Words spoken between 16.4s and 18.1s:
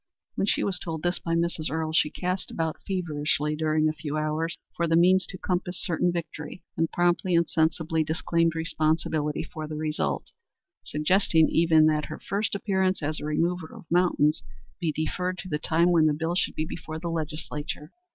be before the Legislature.